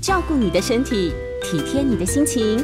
[0.00, 1.12] 照顾你的身体，
[1.42, 2.62] 体贴你的心情，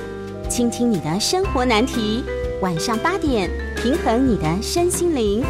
[0.48, 2.24] 倾听你的生活难题。
[2.62, 5.44] 晚上八点，平衡你的身心灵。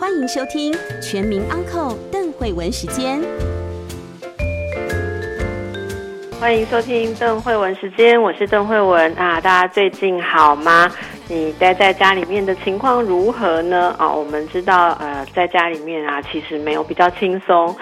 [0.00, 3.22] 欢迎收听《全民安扣邓慧文时间。
[6.40, 10.90] 欢迎收听邓慧文时间，我是邓慧文啊，大家最近好吗？
[11.28, 13.94] 你待在家里面的情况如何呢？
[13.98, 17.76] 啊，我们知道，呃，在家里面啊，其实没有比较轻松，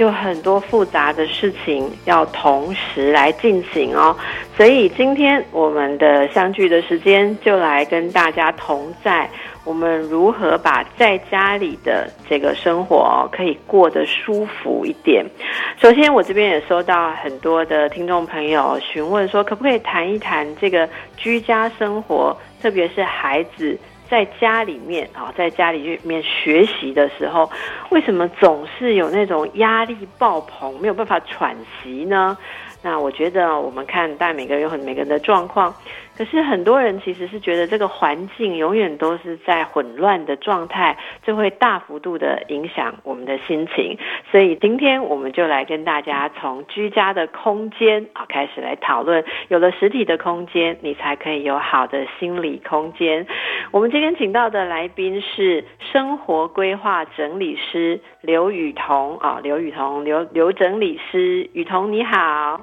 [0.00, 4.16] 有很多复杂的事情要同时来进行哦。
[4.56, 9.28] 所以今天我们的相聚的时间，就来跟大家同在。
[9.62, 15.24] 我们如何把在家里的这个生活可以过得舒服一点？
[15.78, 20.88] 首先，我这边也收到很多的听众朋友询问说，可不可以谈一谈这个
[21.18, 23.78] 居家生活，特别是孩子
[24.10, 27.48] 在家里面啊，在家里面学习的时候，
[27.90, 32.36] 为什么总是有那种压力爆棚，没有办法喘息呢？
[32.82, 35.72] 那我觉得，我们看，但每个人有很每个人的状况。
[36.20, 43.96] 可是很多人其实是觉得这个环境永远都是在混乱的状态，这会大幅度的影响我们的心情。
[44.30, 49.24] 所以今天我们就来跟大家从居家的空间啊开始来讨论。
[49.48, 53.26] 有了实体的空间，你才可以有好的心理空间。
[53.70, 62.60] 我们今天请到的来宾是生活规划整理师刘雨桐啊，刘雨桐，刘刘整理师，雨桐你好。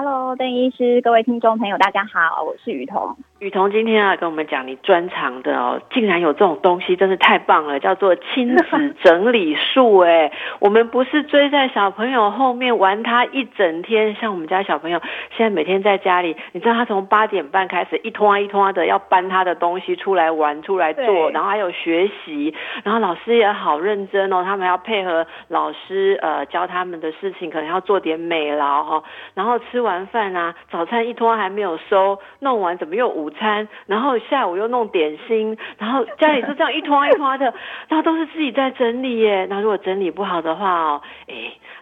[0.00, 3.16] Hello，邓医师，各位听众朋友，大家好，我是雨桐。
[3.40, 9.98] 雨桐今天啊，跟我们讲你专长的哦，竟然有这种东西，真是太棒了，叫做亲子 整理术。
[9.98, 15.00] 哎，我们不是追在小朋友后面玩他一整天，像我们家小朋友
[15.36, 22.54] 现在每天在家里，你知道他从八点半开始一通啊一通啊的要搬他的东西出来玩出来做，然后还有学习，
[22.84, 29.02] 然后老师也好认真哦，他们要配合老师呃教他们的事情，可能要做点美劳哈，
[29.34, 33.08] 然后吃完饭啊，早餐一拖还没有收，弄完怎么又。
[33.18, 37.52] 午餐，然后下午又弄点心，然后家里就这样一拖一拖的，
[37.88, 39.46] 然后都是自己在整理耶。
[39.48, 41.34] 那如果整理不好的话哦，哎，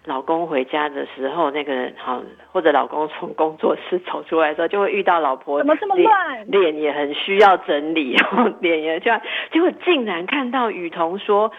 [0.04, 2.22] 老公回家的时候，那个好，
[2.52, 8.16] 或者老公从工作室走出来的时候，就会遇到老婆怎么这么乱，脸也很需要整理，
[8.60, 9.20] 脸也这样，
[9.52, 11.50] 结果竟然看到雨桐说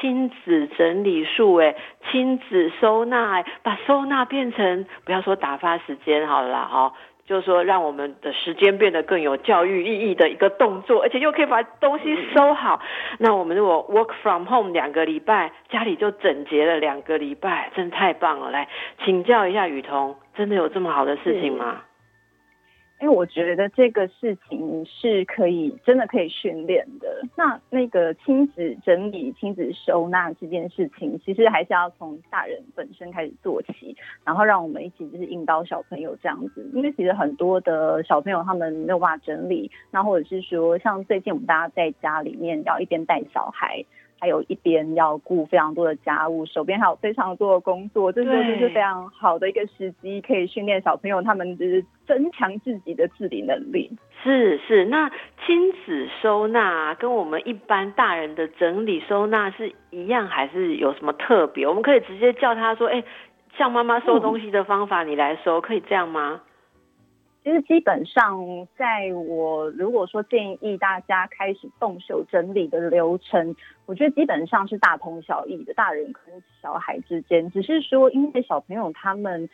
[0.00, 1.74] 亲子整理术，哎，
[2.10, 6.92] 亲子收纳，把收纳变成不要说打发时间好了哈。
[7.26, 12.82] 就是说，让我们的时间变得更有教育意义的一个动作，而且又可以把东西收好。
[13.18, 18.50] 那我们如果 work from home 两个礼拜，家里就整洁了两个礼拜，真的太棒了。
[18.50, 18.68] 来
[19.02, 21.80] 请教一下雨桐，真的有这么好的事情吗？
[23.04, 27.20] 因为我觉得这个事情是可以真的可以训练的。
[27.36, 33.94] 那那个亲子整理、亲子收纳这件事情，其实还是要从大人本身开始做起，
[34.24, 36.66] 然后让我们一起就是引导小朋友这样子。
[36.72, 43.84] 因为其实很多的小朋友他们没有办法整理，那或者是说像最近我们大家在家里面要一边带小孩。
[44.20, 53.90] 还有一边要顾非常多的家务，手边还有非常多的工作，这时候就是非常好的一个时机，可以训练小朋友他们就是增强自己的自理能力。
[54.22, 55.10] 是是，那
[55.44, 61.66] 亲子收纳跟我们一般大人的整理收纳是一样，还是有什么特别？
[61.66, 63.04] 我们可以直接叫他说：“哎，
[63.58, 66.40] 像妈妈收东西的方法，你来收，可以这样吗？”
[67.44, 79.46] 其实基本上，在我如果说建议大家开始动手整理的流程，我觉得基本上是大同小异的，大人跟小孩之间，只是说因为小朋友他们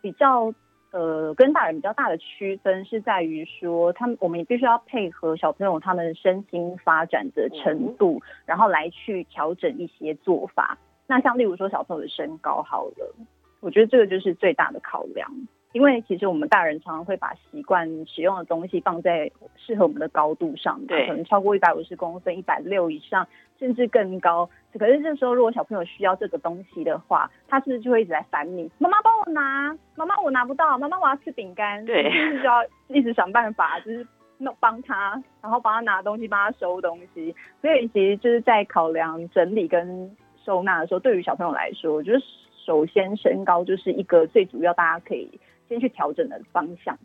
[0.00, 0.54] 比较
[0.92, 10.78] 呃跟大人比较大的区分是在于说，他们我们也必须要配合小朋友他们身心发展的程度，然后来去调整一些做法。
[11.08, 13.16] 那像例如说小朋友的身高好了，
[13.58, 15.28] 我觉得这个就是最大的考量。
[15.72, 23.26] 因为其实我们大人常常会把习惯使用的东西放在适合我们的高度上，对，可能超过一百五十公分、一百六以上，
[23.58, 24.48] 甚至更高。
[24.78, 28.70] 可是这时候，如果小朋友需要这个东西的话，他是不是就会一直在烦你？
[28.78, 34.06] 妈妈帮我拿，妈妈我拿不到，妈妈我要吃饼干，对，就是就要一直想办法，就是
[34.38, 37.34] 弄帮他，然后帮他拿东西，帮他收东西。
[37.60, 40.14] 所以其实就是在考量整理跟
[40.44, 42.18] 收纳的时候，对于小朋友来说，我觉得
[42.66, 45.40] 首先身高就是一个最主要，大家可以。
[45.72, 46.98] 先去调整的方向，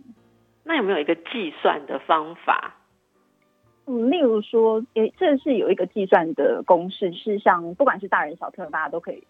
[0.64, 2.76] 那有没有一个计算的方法？
[3.86, 9.24] 嗯，例如说，诶，这是有一个计算的公式，是像不管是大人小朋友，大家都可以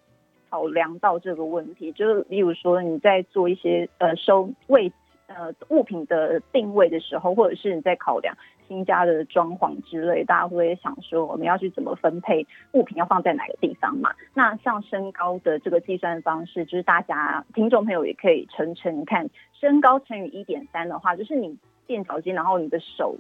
[0.50, 1.92] 考量到这个问题。
[1.92, 4.92] 就是例如说，你在做一些呃收喂
[5.28, 8.36] 呃物品的定位的时候，或者是你在考量
[8.68, 14.12] 新家的装潢之类，大家会不会想说我们要去怎么分配物品要放在哪个地方嘛？
[14.34, 23.16] 那像身高的这个计算方式，就是大家听众朋友也可以乘乘看，身高乘以一点三的话，就是你垫脚尖，然后你的手。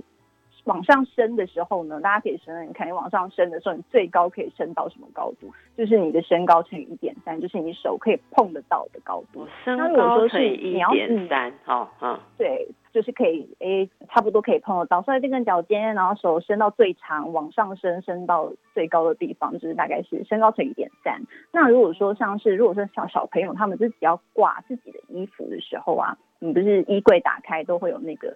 [0.67, 5.51] 往上升的时候呢，大家可以想想看，你往上升的时候，你最高可以升到什么高度？
[5.75, 9.47] 就是你的身高乘以一点三，就是你手可以碰得到的高度。
[9.63, 15.01] 身高乘以一点三，好，嗯，对，就是可以，诶，差不多可以碰得到。
[15.01, 21.21] 所以这根脚尖，然后手伸到最长，往上升，升到最高的地方，就是大概是身高乘以一点三。
[21.53, 28.35] 那如果说像是，如果说小小朋友他们自己要挂自己的衣服的时候啊，你不是衣柜打开都会有那个。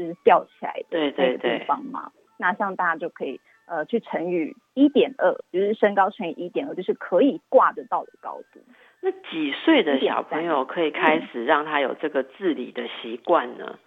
[0.00, 8.60] 就是吊起来的那个地方嘛，那像大家就可以呃去乘以一点二，就是身高乘以一点二，就是可以挂得到的高度。
[9.02, 13.78] 那几岁的小朋友可以开始让他有这个自理的习惯呢？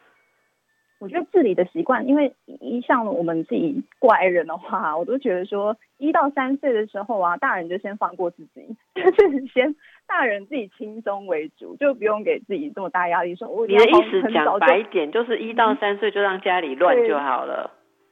[1.03, 9.75] 我觉得自理的习惯，因为一像我们自己过来人的话， 我都觉得说一到三岁的时候啊，大人就先放过自己， 就是先
[10.07, 13.35] 大人自己轻松为主，就不用给自己这么大压力。
[13.35, 17.69] 说我你的意思讲白一点，就是一到三岁就让家里乱就好了。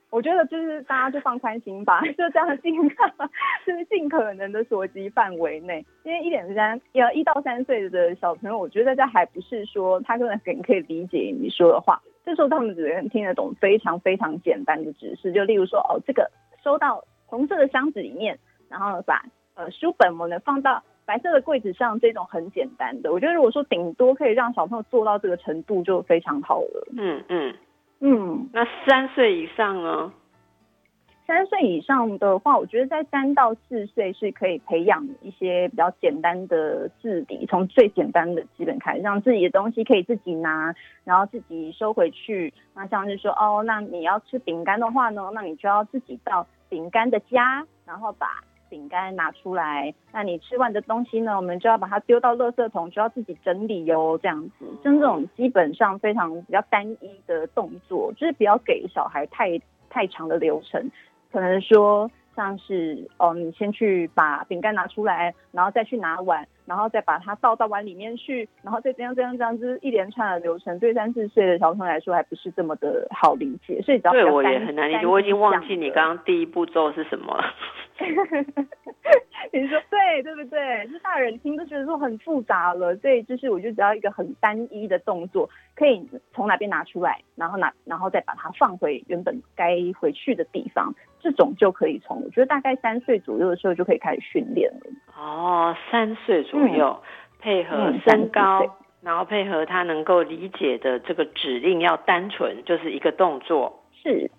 [0.09, 2.75] 我觉得就是大家就放宽心吧， 就这样尽
[3.65, 5.85] 就是尽可能的所及范围内。
[6.03, 12.01] 因为一点三要一到三岁的小朋友，我觉得这还不是说他根本可可以理解你说的话。
[12.23, 16.29] 这时候他们只能听得懂非常非常简单的指示，就例如说，哦，这个
[16.63, 18.37] 收到红色的箱子里面，
[18.69, 19.23] 然后把
[19.55, 23.11] 呃书本我们放到白色的柜子上，这种很简单的。
[23.11, 26.87] 我觉得如果说顶多可以让小朋友做到这个程度，就非常好了。
[26.95, 27.55] 嗯嗯
[27.99, 28.49] 嗯。
[28.53, 30.13] 那三岁以上呢？
[31.31, 40.75] 三岁以上的话，我觉得在三到四岁是可以培养一些比较简单的自理，从最简单的基本开始，让自己的东西可以自己拿，
[41.05, 42.53] 然后自己收回去。
[42.75, 49.93] 那像是说，哦，那你要吃饼干的话呢，那你就要自己到饼干的家，然后把饼干拿出来。
[50.11, 54.19] 那你吃完的东西呢，我们就要把它丢到垃圾桶，就要自己整理哟。
[54.21, 59.57] 这样子，像这种基本上非常比较单一的动作，就是不要给小孩太
[59.89, 60.91] 太长的流程。
[61.31, 77.43] 可能说像是哦，你先去把饼干拿出来，然后再去拿碗，然后再把它倒到碗里面去，然后再这样这样这样就是一连串的流程，对三四岁的小朋友来说还不是这么的好理解，所以只要对我也很难理解，我已经忘记你刚刚第一步骤是什么了。
[79.53, 80.87] 你说对对不对？
[80.87, 90.93] 就大人听都觉得说很复杂了，所以就是我就只要一个很单一的动作，可以从哪边拿出来，然后拿，然后再把它放回原本该回去的地方。
[91.19, 94.79] 这种就可以从我觉得大概三岁左右的时候就可以开始训练了。
[95.15, 96.99] 哦，三岁左右，
[97.39, 103.83] 配合身高，然后配合他能够理解的这个指令，要单纯就是一个动作。
[104.01, 104.31] 是。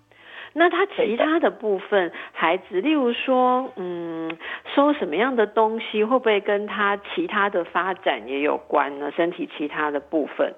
[0.53, 4.37] 那他其他的部分，孩子，例如说，嗯，
[4.75, 9.11] 收什么样的东西，会不会跟他其他的发展也有关呢？
[9.11, 10.53] 身体其他的部分？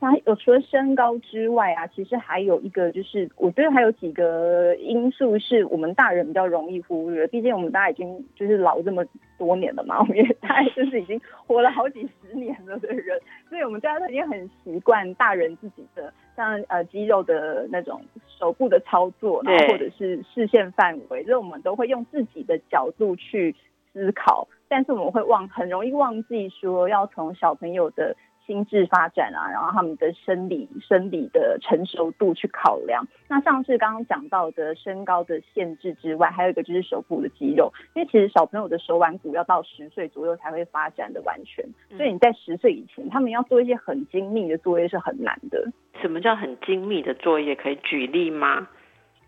[0.00, 7.24] 那有除了身高之外啊，其实还有一个，就是我觉得还有几个因素是我们大人比较容易忽略。
[7.28, 9.04] 毕竟我们大家已经就是老这么
[9.38, 13.16] 多年了嘛， 我们也大概就是已经活了好几十年了的人，
[13.48, 23.54] 所以我们大家都已经很习惯大人自己的像呃肌肉的那种手部的操作，然后或者是视线范围，所以我们都会用自己的角度去
[23.92, 28.16] 思考，但是我们会忘，很容易忘记说要从小朋友的。
[28.46, 33.06] 心智发展啊，然后他们的生理生理的成熟度去考量。
[33.28, 41.64] 那像是刚刚讲到的身高的限制之外，还有一个就是手部的肌肉，因为其实小朋友的手腕骨要到十岁左右才会发展的完全，
[41.96, 45.70] 所以你在十岁以前，他们要做一些很精密的作业是很难的。
[46.00, 47.54] 什么叫很精密的作业？
[47.54, 48.66] 可以举例吗？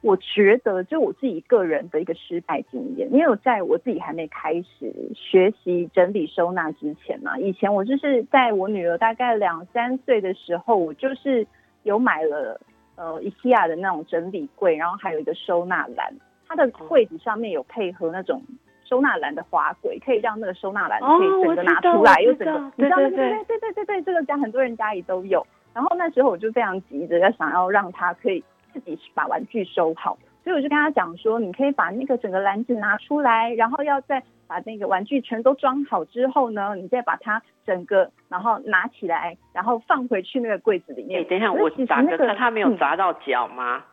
[0.04, 11.46] 我觉得，就我自己个人的一个失败经验，因为我在我自己还没开始学习整理收纳之前嘛，以前我就是在我女儿大概两三岁的时候，我就是
[11.84, 12.60] 有买了
[12.96, 16.14] 呃 IKEA 的那种整理柜，然后还有一个收纳篮，
[16.46, 18.42] 它的柜子上面有配合那种
[18.84, 23.08] 收纳篮的滑轨，可以让那个收纳篮可以整个拿出来，又整个，你知道吗？
[23.08, 25.46] 对对对对对对，这个家很多人家里都有。
[25.72, 28.44] 然后那时候我就非常急着要想要让它可以。
[28.74, 41.24] 自己把玩具收好，所以我就跟他讲说，你可以把那个整个篮子拿出来，然后要再把那个玩具全都装好之后呢，你再把它整个然后拿起来，然后放回去那个柜子里面。
[41.28, 43.84] 等一下，我砸个他他没有砸到脚吗？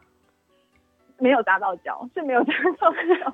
[1.21, 3.31] 没有砸到脚，是没有砸到脚，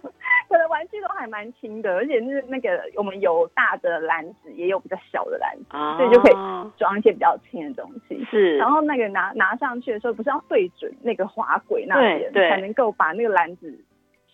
[0.49, 5.65] 可能玩具都还蛮轻的，而且是那个我们有大的篮子，也有比较小的篮子，
[5.97, 6.33] 所以就可以
[6.77, 8.23] 装一些比较轻的东西。
[8.29, 13.73] 是，然后那个拿拿上去的时候，不是要对准那个滑轨那边，对才能够把那个篮子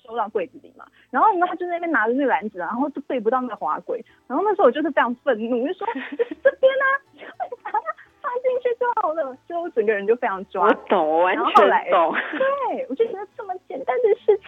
[0.04, 0.86] 收到柜子里嘛。
[1.12, 4.04] 然后呢，他就在那边拿着那个篮子，然后就对不到那个滑轨。
[4.28, 5.88] 然后那时候我就是非常愤怒，就说
[6.44, 6.86] 这边呢，
[7.64, 7.80] 把 它
[8.22, 9.38] 放进去就好了。
[9.48, 10.66] 就我整个人就非常抓。
[10.66, 12.16] 我懂，我完全懂。
[12.70, 13.23] 对，我就觉得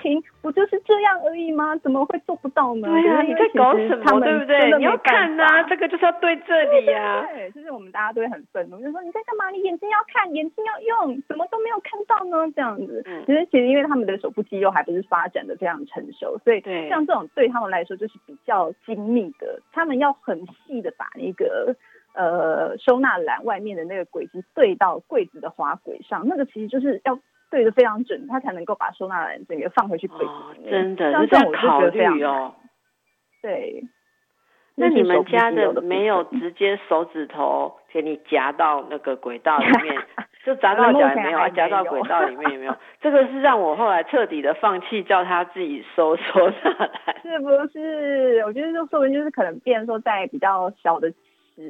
[0.05, 1.75] 情，不就是这样而已吗？
[1.77, 2.87] 怎么会做不到呢？
[2.87, 4.21] 对啊，你在搞什么？
[4.21, 4.77] 对不对？
[4.77, 7.25] 你要看啊，这个就是要对这里呀。
[7.33, 9.49] 对，就是我们大家都会很愤怒，就说你在干嘛？
[9.49, 12.51] 你眼睛要看，眼睛要用，怎么都没有看到呢？
[12.55, 13.01] 这样子。
[13.07, 21.75] 嗯其实，其实因为他们的手部肌肉还不是发展的非常成熟，所以像这种对他们来说就是比较精密的，他们要很细的把那个。
[22.17, 27.19] 呃，收纳篮外面的那个轨迹对到柜子的滑轨上，那个其实就是要
[27.55, 30.71] 对的非常准，他才能够把收纳篮整个放回去柜子里面。
[30.71, 32.53] 真的，这样考虑哦。
[33.41, 33.81] 对。
[34.75, 39.95] 那你们家的没有直接手指头给你夹到那个轨道里面，
[40.43, 41.47] 就夹到脚也没有啊？
[41.47, 42.75] 夹到轨道里面也没有。
[42.99, 47.21] 这个是让我后来彻底的放弃，叫他自己收收纳篮。
[47.21, 48.43] 是不是？
[48.45, 51.09] 我觉得就说明就是可能变说在比较小的。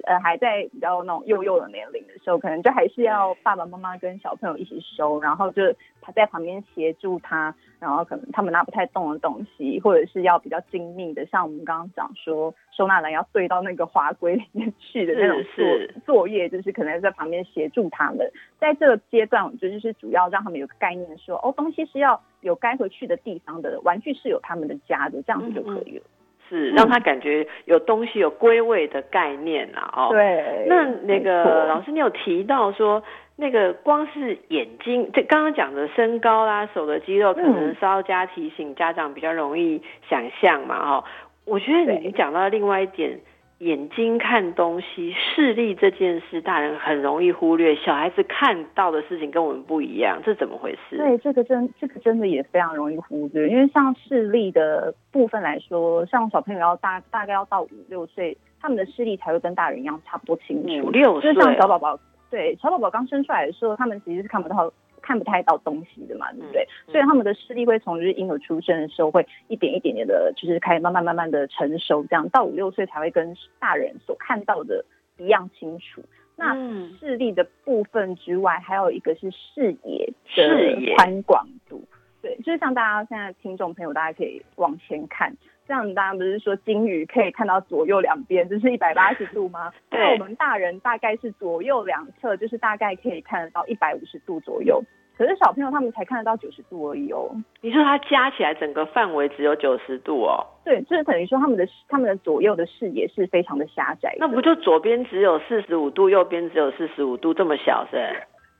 [0.04, 5.62] 呃，还在比较那种幼幼的年龄的时候，可能就还是要爸爸妈妈跟小朋友一起收，然后就
[6.02, 15.66] 他在旁边协助他，然后可能他们拿不太动的东西，或者是要比较精密的，像我们刚刚讲说收纳篮要对到那个花柜里面去的那种作
[16.06, 18.32] 作业，就是可能在旁边协助他们。
[18.60, 26.04] 在这个阶段，我觉得就是主要让他们有个概念，说哦，东西是要有该回去的地方的，玩具是有他们的家的，这样子就可以了。
[26.50, 30.66] 是让他感觉有东西有归位的概念啊，哦，对。
[30.68, 33.04] 那那个老师，你有提到说，
[33.36, 41.04] 那个光是眼睛，这刚刚讲的身高啦、手的肌肉，可能稍加提醒，家长比较容易想象嘛，哈。
[41.46, 43.20] 我觉得你讲到另外一点。
[43.60, 47.74] 眼睛看东西，视力这件事，大人很容易忽略。
[47.76, 50.98] 小孩子看到的事情跟我们不一样，这怎么回事？
[50.98, 53.48] 对，这个真，这个真的也非常容易忽略。
[53.48, 60.88] 因为像视力的部分来说，像小朋友要大大概要到五六岁，他们的视力才会跟大人一样差不多清楚。
[60.88, 61.98] 五六岁，就像小宝宝，
[62.30, 64.72] 对，小宝宝刚生出来的时候，他们其实是看不到。
[65.06, 66.68] 看不太到东西的嘛，对不对？
[66.88, 74.84] 所以他们的视力会从就是婴儿出生的时候，会一点一点点的，就是开始慢慢慢慢的成熟，这样到五六岁才会跟大人所看到的
[75.18, 76.04] 一样清楚。
[76.36, 76.54] 那
[77.00, 81.82] 视力的部分之外，还有一个是视野的宽广度。
[82.22, 85.32] 对，就是像大家现在听众朋友，大家可以往前看。
[85.68, 89.72] 这样，大家不是说金鱼可以看到左右两边， 就是一百八十度吗？
[89.92, 94.84] 那我们大人大概是左右两侧，就是大概可以看得到一百五十度左右。
[95.18, 97.32] 可是小朋友他们才看得到九十度而已哦。
[97.62, 100.46] 你说它加起来整个范围只有九十度哦？
[100.66, 104.14] 对，就是等于说他们的他们的左右的视野是非常的狭窄。
[104.20, 107.98] 那不就左边只有四十五度，右边只有四十五度，这么小是？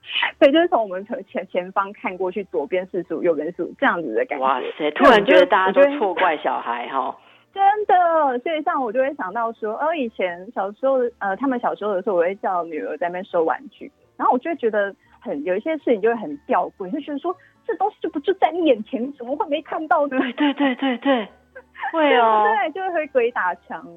[0.40, 4.46] 对，就是从我们从前前方看过去，左边四十五，右边四十五，这样子的感觉。
[4.46, 4.92] 哇塞！
[4.92, 7.16] 突然觉得大家都错怪小孩哈。
[7.56, 17.34] 真的，所以像我就会想到说，哦，以前小时候，呃，他们小时候的时候，我会叫女儿在那边收玩具，然后我就会觉得很有一些事情就会很吊诡，就觉得说
[17.66, 20.20] 这东西就不就在你眼前，怎么会没看到呢？
[20.20, 21.28] 对对对对对，
[21.94, 23.88] 会哦，对，就会鬼打墙。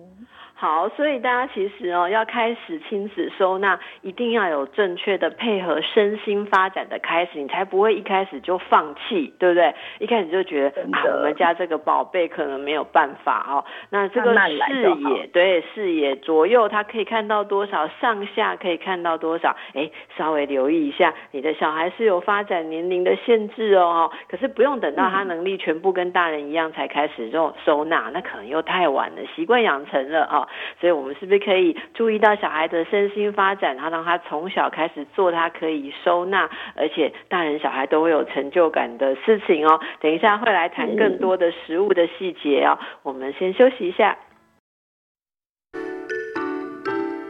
[0.61, 9.73] 好，所以大家其实哦，要开始亲子收纳，一定要有正确的配合身心发展的开始，你才不会一开始就放弃，对不对？
[10.01, 13.65] 一开始就觉得啊，我们家这个宝贝可能没有办法哦。
[13.91, 19.55] 那这个视野，对视野左右，他可以看到多少，上下可以看到多少？
[19.75, 24.11] 哎，稍微留意一下，你的小孩是有发展年龄的限制哦。
[24.29, 30.48] 可是不用等到他能力全部跟大人一样才开始这种收纳，那可能又太晚了，习惯养成了啊。
[30.81, 39.81] 所以，我们是不是可以注意到小孩的身心发展，然后让他从小开始做他可以收纳，而且大人小孩都会有成就感的事情哦？
[40.01, 42.79] 等一下会来谈更多的食物的细节哦。
[43.03, 44.17] 我们先休息一下。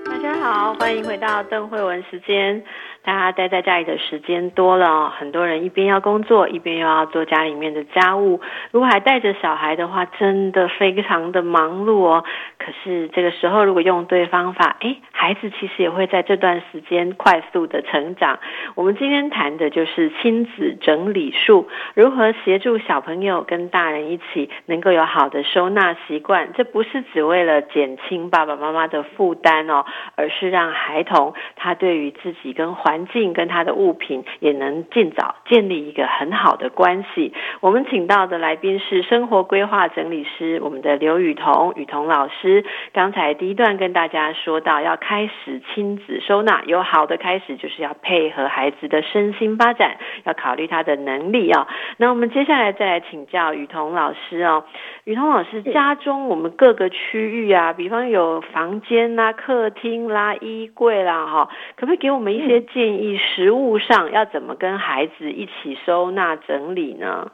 [0.04, 2.62] 大家好，欢迎回到邓慧文时间。
[3.08, 8.42] 大家待在家里的时间多了，很多人一边要工作，一边又要做家里面的家务。
[8.70, 12.22] 如果还带着小孩的话，真的非常的忙碌哦。
[12.58, 18.40] 可是这个时候，如果用对方法，哎，孩子其实也会在这段时间快速的成长。
[18.74, 26.50] 我们今天谈的就是亲子整理术，如何协助小朋友跟大人一起能够有好的收纳习惯。
[26.52, 37.32] 这不是只为了减轻爸爸妈妈的负担哦，而是让孩童他对于自己跟环环境跟他的物品也能尽早建立一个很好的关系。
[37.60, 42.64] 我们请到的来宾是生活规划整理师，我们的刘雨桐，雨桐老师。
[42.92, 51.68] 刚才第一段跟大家说到，要开始亲子收纳，有好的开始，就是要配合孩子的身心发展，要考虑他的能力啊。
[51.98, 54.64] 那我们接下来再来请教雨桐老师哦。
[55.04, 63.18] 雨桐老师，家中我们各个区域啊，比方有房间啦、客厅啦、衣柜啦，哈，可不可以给我们一些建议？
[63.18, 67.32] 实物上要怎么跟孩子一起收纳整理呢？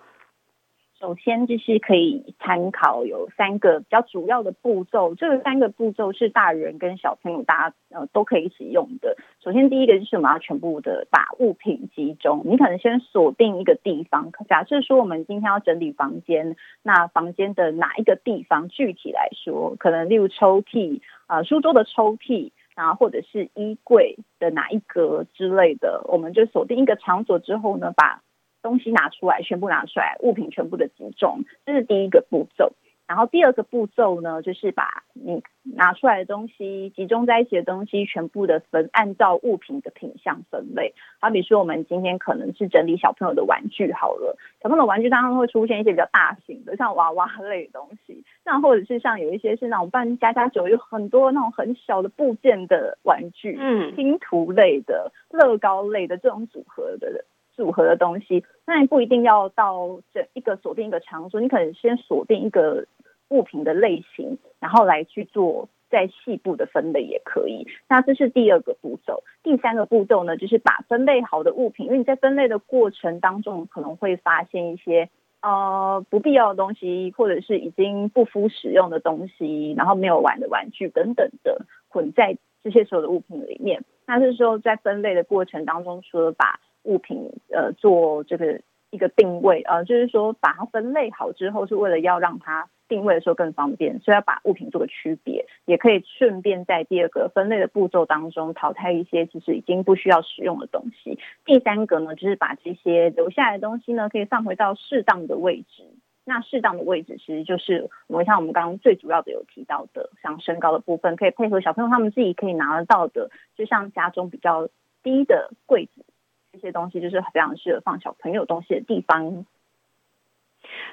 [0.99, 9.15] 首先就是可以参考有三个比较主要的步骤，这个三个步骤是大人跟小朋友大家呃都可以一起用的。
[9.43, 18.69] 首先第一个就是我们要全部的把物品集中，你可能先锁定一个地方，假设说我们今天要整理房间，那房间的哪一个地方？
[18.69, 28.23] 具体来说，可能例如抽屉啊，书桌的抽屉，然后或者是衣柜的哪一格之类的，我们就锁定一个场所之后呢，把。
[28.65, 32.73] 东西拿出来，全部拿出来，物品全部的集中，这是第一个步骤。
[33.07, 40.95] 然后第二个步骤呢，就是把你拿出来的东西集中在一起的东西，全部的分，按照物品的品相分类。
[41.21, 57.25] 好比说，我们今天可能是整理小朋友的玩具好了，小朋友的玩具当中会出现一些比较大型的，像娃娃类的东西，那或者是像有一些是那种扮家家酒，有很多那种很小的部件的玩具，嗯，拼图类的、乐高类的这种组合的。
[57.57, 62.85] 组合的东西，那你不一定要到这一个锁定一个场所，你可能先锁定一个
[63.29, 67.67] 物品的类型，然后来去做再细部的分类也可以。
[67.89, 75.09] 那这是第二个步骤，第三个步骤呢，就是把分类好的物品，因为你在分类的过程当中可能会发现一些
[75.41, 83.85] 呃不必要的东西，或者是已经不敷使用的东西，然后没有玩的玩具等等的混在这些所有的物品里面。
[84.07, 101.19] 那是说在分类的过程当中，除了把物品呃做这个一个定位呃，就是说把它分类好之后，是为了要让它定位的时候更方便，所以要把物品做个区别，也可以顺便在第二个分类的步骤当中淘汰一些其实已经不需要使用的东西。
[101.45, 105.85] 第三个呢，就是把这些留下来的东西呢，可以放回到适当的位置。
[106.27, 114.69] 那适当的位置其实就是我们像我们刚刚最主要的有提到的，像身高的部分，可以配合小朋友他们自己可以拿得到的，就像家中比较
[115.03, 116.05] 低的柜子。
[116.53, 119.45] 这些东西就是非常适合放小朋友东西的地方。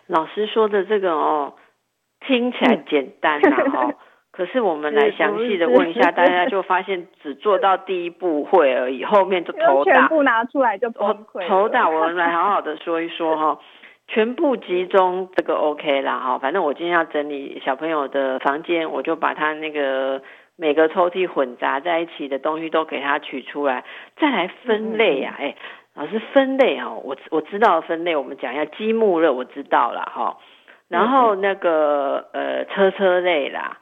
[0.08, 1.54] 老师说的这个哦，
[2.26, 3.94] 听起来简单呐 哈，
[4.32, 9.94] 可是我们来详细的问一下大家，就发现只做到第一步会而已，后面就头大。
[10.00, 11.48] 全部拿出来就崩溃。
[11.48, 13.60] 头大，我们来好好的说一说哈。
[14.08, 20.22] 全部集中这个 OK 啦哈，反正我今天要整理小朋友的房间，我就把他那个。
[20.58, 23.84] 每个抽屉混杂在一起的东西都给他取出来，
[24.18, 25.34] 再来分类呀！
[25.40, 25.56] 哎，
[25.96, 30.38] 老师分类哦，我我知道分类，我们讲一下积木了，我知道了哈。
[30.92, 33.78] 然后那个呃车车类啦。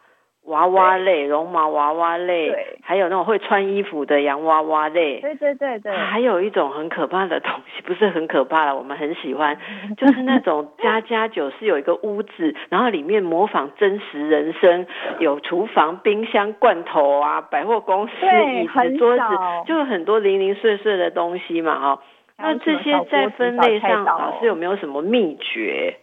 [0.45, 9.59] 娃娃类、绒毛娃娃类，还有那种会穿衣服的洋娃娃类，对对对对，还有一种很可怕的东西，不是很可怕了，我们很喜欢，
[9.95, 14.87] 就是那种家家酒是有一个屋子，然后里面模仿真实人生，
[15.19, 18.13] 有厨房、冰箱、罐头啊，百货公司
[18.55, 19.23] 椅子、桌子，
[19.67, 21.99] 就很多零零碎碎的东西嘛，哈。
[22.39, 25.97] 那这些在分类上，老师有没有什么秘诀？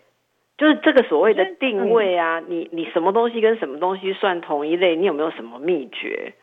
[0.57, 4.97] 就是这个所谓的定位啊，你你什么东西跟什么东西算同一类？
[4.97, 6.35] 你有没有什么秘诀？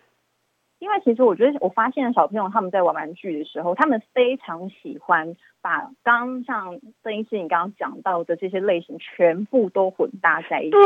[0.79, 10.71] 因为其实我觉得，我发现小朋友他们在玩玩具的时候，他们非常喜欢把刚像邓医师你刚刚讲到的这些类型全部都混搭在一起。
[10.71, 10.83] 对，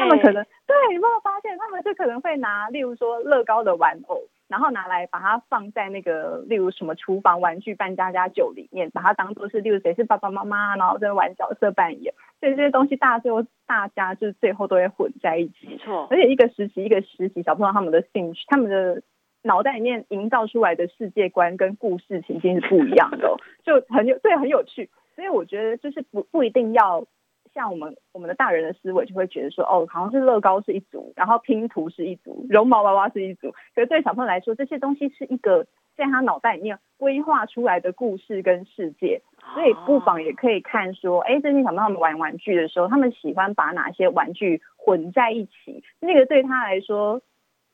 [0.00, 4.22] 他们可能对，有没有发现他们就可能会拿，例如说乐高的玩偶。
[4.48, 15.68] 然后拿来把它放在那个，例如什么厨房玩具扮家家酒里面，把它当做是，例如谁是爸爸妈妈，然后在玩角色扮演，所以这些东西大最后大家就是最后都会混在一起。
[15.68, 19.02] 没错，而且一个实习一个实习，小朋友他们的兴趣，他们的
[19.42, 24.90] 脑袋里面营造出来的世界观跟故事情境是不一样的， 就很有对很有趣。
[25.14, 27.06] 所以我觉得就是不不一定要。
[27.52, 33.50] 像我们我们的大人的思维就会觉得说，哦，好像是乐高是一组，然后拼图是一组，绒毛娃娃是一组。
[33.74, 39.20] 可是对小朋友来说，这些东西是一个在他脑袋里面规划出来的故事跟世界。
[39.54, 45.82] 所以不妨也可以看说，哎，最近小朋友们玩玩具的时候，他们喜欢把哪些玩具混在一起？
[46.00, 47.20] 那个对他来说，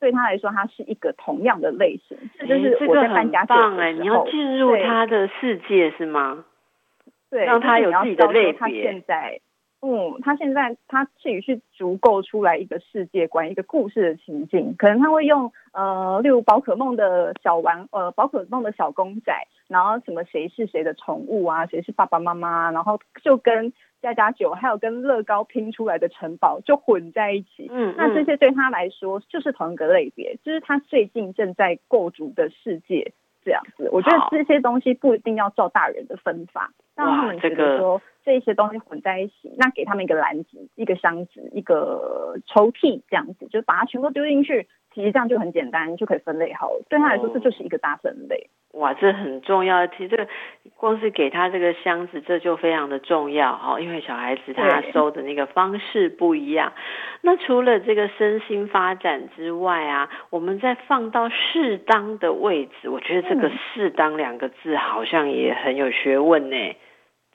[0.00, 2.16] 对他来说，它是一个同样的类型。
[2.38, 6.44] 这就是我在搬家的时候，你要进入他的世界是吗？
[7.30, 8.52] 对，让他有自己的类别。
[8.54, 9.40] 他现在。
[9.82, 19.32] 嗯，他现在他自己去足够出来一个世界观，一个故事的情境，可能他会用呃，例如宝可梦的小玩呃，宝可梦的小公仔，
[19.68, 27.68] 然后什么谁是谁的宠物啊，谁是爸爸妈妈，然后就跟加加酒还有跟乐高拼出来的城堡就混在一起。
[27.70, 33.12] 嗯，那这些对他来说就是同一个类别，就是他最近正在构筑的世界。
[33.44, 38.02] 这样子，我觉得这些东西不一定要照大人的分法，让他们觉得说这
[38.40, 44.66] 些东西混在一起，那给他们一个篮子、一个箱子、一个抽屉，这样子就把它全部丢进去。
[44.94, 46.70] 其实这样就很简单，就可以分类好。
[46.88, 48.48] 对他来说，这就是一个大分类。
[48.72, 49.86] 哇，这很重要。
[49.88, 50.26] 其实这个
[50.74, 53.78] 光是给他这个箱子，这就非常的重要哈。
[53.78, 56.72] 因为小孩子他收的那个方式不一样。
[57.20, 66.56] 那除了这个身心发展之外啊，我们再放到适当的位置，我觉得这个“适当”两个字好像也很有学问呢。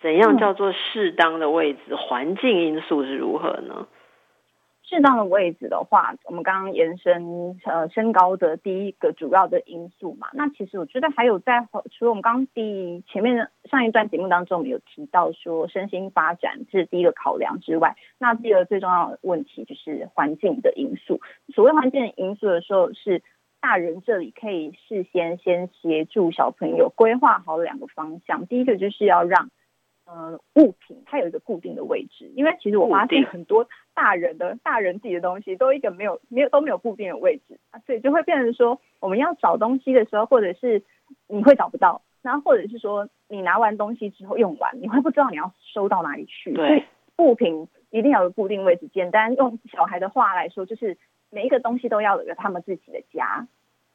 [0.02, 1.96] 怎样叫做适当的位置？
[1.96, 3.88] 环境因素是如何呢？
[4.84, 10.28] 适当的位置的话，我们刚刚延伸呃身高的第一个主要的因素嘛。
[10.34, 21.22] 那其实我觉得还有在除了我们刚刚第前面上一段节目当中，我们有提到说身心发展是第一个考量之外，那第二个最重要的问题就是环境的因素。
[21.54, 23.22] 所谓环境的因素的时候，是
[23.62, 28.46] 大人这里可以事先先协助小朋友规划好两个方向。
[28.46, 29.52] 第一个就是要让。
[30.14, 40.84] 呃，物品它有一个固定的位置，因为其实我发现很多大人的大人自己的东西都一个没有没有都没有固定的位置啊，所以就会变成说我们要找东西的时候，或者是
[41.30, 46.52] 你会找不到，然后或者是说你拿完东西之后用完，你会不知道你要收到哪里去。
[46.52, 46.84] 对，
[47.18, 48.90] 物品一定要有固定位置。
[48.90, 50.98] 简单用小孩的话来说，就是
[51.30, 53.48] 每一个东西都要有他们自己的家。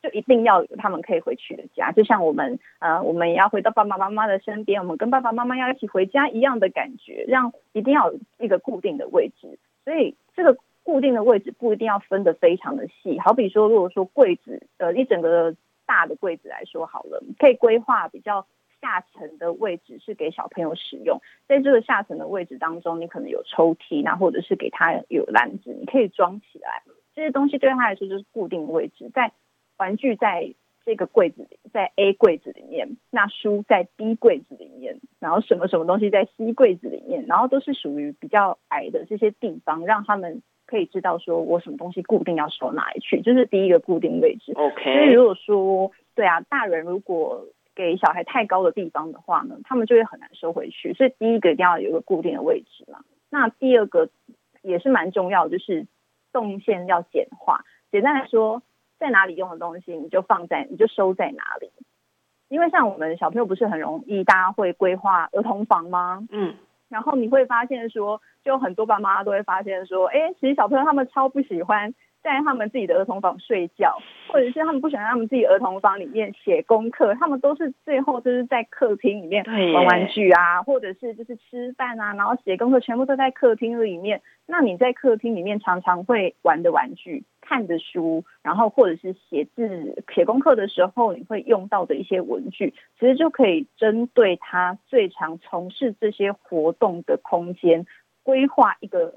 [0.07, 9.59] 就一定要有他们可以回去的家，就像我们呃，我们也要回到爸爸妈妈的身边，我们跟爸爸妈妈要一起回家一样的感觉，让一定要有一个固定的位置。
[9.85, 18.47] 所以这个固定的位置不一定要分得非常的细，好比说，如果说柜子呃一整个大的柜子来说好了，可以规划比较
[18.81, 26.83] 下层的位置是给小朋友使用，在这个下层的位置当中，你可能有抽屉，那或者是给他有篮子，你可以装起来，
[27.14, 29.33] 这些东西对他来说就是固定位置，在。
[29.79, 44.53] 玩具在这个柜子里，在 A 柜子里面，那书在 B 柜子里面，然后什么什么东西在 C 柜子里面，然后都是属于比较矮的这些地方，让他们可以知道说我什么东西固定要收哪里去，这是第一个固定位置。
[44.55, 44.83] OK。
[44.93, 50.95] 所以如果说对啊，大人如果给小孩太高的地方的话呢，他们就会很难收回去。
[50.95, 53.01] 所以第一个一定要有一个固定的位置嘛。
[53.29, 54.09] 那第二个
[54.62, 55.89] 也是蛮重要，就是
[56.33, 57.65] 动线要简化。
[57.91, 58.62] 简单来说。
[58.99, 61.71] 在哪里用的东西，你就放在，你就收在哪里。
[62.49, 66.27] 因为像我们小朋友不是很容易，大家会规划儿童房吗？
[66.31, 66.55] 嗯，
[66.89, 71.95] 然后你会发现说，就很多爸妈都会发现说，哎，其实小朋友他们超不喜欢。
[72.27, 84.23] 在他们自己的儿童房睡觉，或者是他们不喜欢他们自己儿童房里面写功课，他们都是最后就是在客厅里面玩玩具啊，或者是就是吃饭啊，然后写功课全部都在客厅里面。
[84.45, 97.87] 那你在客厅里面常常会玩的玩具、看的书，然后或者是写字、写功课的时候你会用到的一些文具，其实就可以针对他最常从事这些活动的空间
[98.25, 99.15] 规划一个。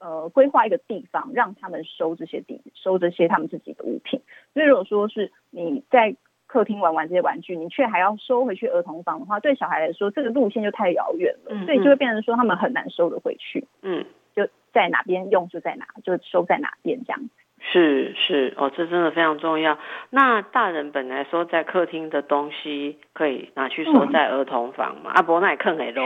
[0.00, 4.20] 呃，规划一个地方，让他们收这些地，收这些他们自己的物品。
[4.54, 6.14] 所以，如果说是你在
[6.46, 13.66] 客厅玩玩这些玩具，你却还要收回去儿童房的话，对小孩来说，这个路线就太遥远了，所以就会变成说他们很难收得回去。
[13.82, 17.30] 嗯，就在哪边用就在哪，就收在哪边这样子。
[17.60, 19.78] 是是哦，这真的非常重要。
[20.10, 25.10] 那大人本来说在客厅的东西，可以拿去收在儿童房嘛？
[25.14, 26.04] 阿伯那也坑很多。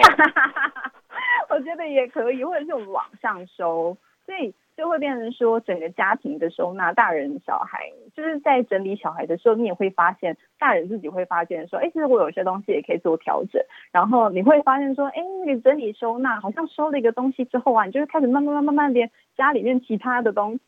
[1.51, 7.81] 我觉得也可以，或者是我们网上收，所以就会变成说整个家庭的收纳，大人小孩
[8.17, 13.63] 就是在整理小孩的时候，你也会发现，大人自己会发现说，哎，其实我有些东西也可以做调整。
[13.93, 20.61] 然后你会发现说，哎，你整理收纳，好像收了一个东西之后啊，你就会开始慢慢慢慢慢连家里面其他的东西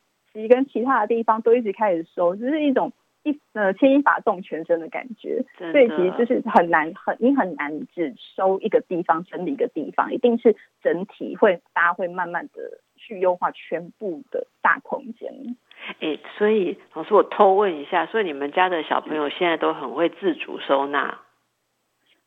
[0.48, 2.92] 跟其他的地方都一直开始收，就是一种。
[3.26, 15.56] 一呃牵一发动全身的感觉，所以其实就是很难很你很难只收一个地方整理一个地方，一定是整体会大家会慢慢的去优化全部的大空间。
[16.00, 21.18] 哎，所以老师我偷问一下，所以你们家的小朋友现在都很会自主收纳？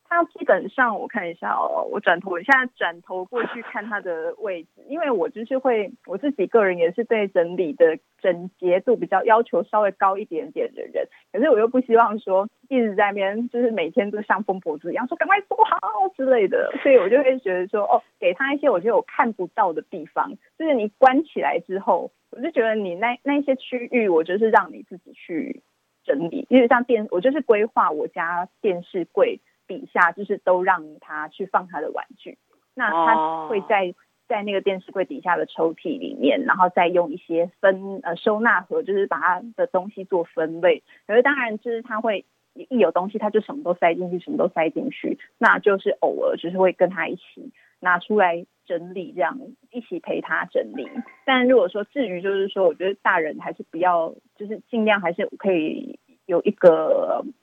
[0.09, 15.79] 它基本上我看一下哦，我转头，我现在转头过去看它的位置，因为我就是会我自己个人也是对整理的整洁度比较要求稍微高一点点的人，可是我又不希望说一直在那边就是每天都像疯婆子一样说赶快做好
[16.15, 25.61] 之类的，所以我就会觉得说哦，给他一些我觉得我看不到的地方，就是你关起来之后，我就觉得你那那些区域，我就是让你自己去
[26.05, 29.39] 整理，因为像电，我就是规划我家电视柜。
[29.67, 32.37] 底下就是都让他去放他的玩具，
[32.73, 33.93] 那他会在
[34.27, 40.83] 在那个电视柜底下的抽屉里面，然后再用一些分呃收纳盒，就是把他的东西做分类。
[41.05, 49.39] 可是当然就是他会一有东西他就什么都塞进去，什么都塞进去，那就是偶尔就是会跟他一起拿出来整理，这样
[49.71, 50.89] 一起陪他整理。
[51.25, 57.33] 但如果说至于就是说，我觉得大人还是不要，就是尽量还是可以有一个也。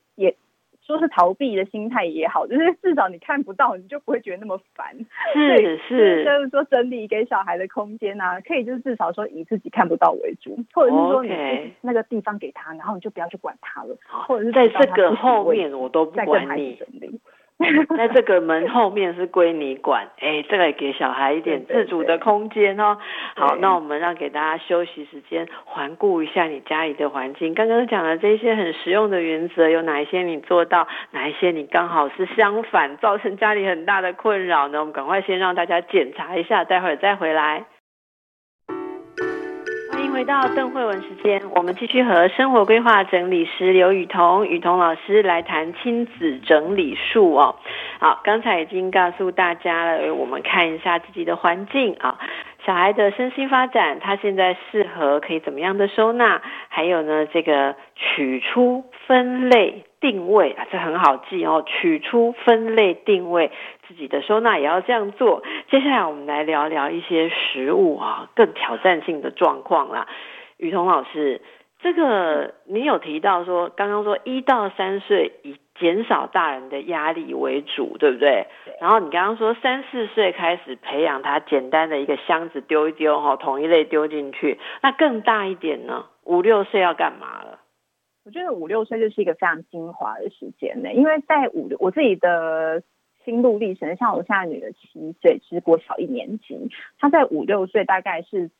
[0.87, 4.95] 说是逃避的心态也好，就是至少你看不到，你就不会觉得那么烦。
[5.33, 13.97] 是是，就是说整理给小孩的空间啊，可以就是至少说以自己看不到为主，或者是说你那个地方给他，然后你就不要去管他了。
[14.09, 16.79] 或者是在这个后面我都不管你。
[17.97, 22.99] 那这个门后面是归你管，哎，这个给小孩一点自主的空间哦。
[23.37, 27.55] 好，那我们让给大家休息时间，环顾一下你家里的环境。
[27.55, 30.89] 刚刚讲的这些很实用的原则，有哪一些你做到？
[31.13, 34.81] 哪一些你刚好是相反，造成家里很大的困扰呢？
[34.81, 37.65] 我们赶快先让大家检查一下，待会儿再回来。
[40.15, 47.57] 回到邓慧文时间，我们继续和生活规划整理师刘雨桐、雨桐老师来谈亲子整理术哦。
[47.99, 52.17] 好，刚才已经告诉大家了，我们看一下自己的环境啊，
[52.65, 56.41] 小孩的身心发展，他现在适合可以怎么样的收纳？
[56.69, 59.85] 还有呢，这个取出分类。
[60.05, 61.65] 定位啊，这很好记哦。
[61.67, 63.51] 取出、分类、定位
[63.87, 65.43] 自己的收纳也要这样做。
[65.71, 70.07] 接下来我们来聊聊一些食物啊，更挑战性的状况啦。
[70.57, 71.41] 雨桐老师，
[71.81, 78.47] 这个你有提到说，刚刚说一到三岁以减少大人的压力为主，对不对？
[78.81, 84.59] 然后你刚刚说三四岁开始培养他简单的一个箱子丢一丢哈，同一类丢进去。
[84.83, 86.07] 那更大一点呢？
[86.23, 87.59] 五六岁要干嘛了？
[88.25, 92.83] 我觉得五六岁就是一个非常精华的时间呢，因为在五我自己的
[93.25, 98.51] 心路历程，像我现在女儿七岁，其实国小一年级，她在五六岁大概是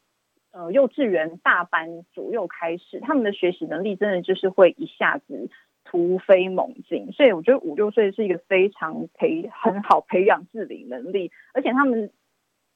[0.53, 5.49] 呃幼稚园大班左右开始，他们的学习能力真的就是会一下子
[5.85, 12.11] 突飞猛进，所以我觉得五六岁是一个非常培很好培养自理能力，而且他们